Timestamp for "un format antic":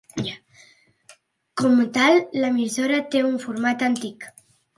3.29-4.29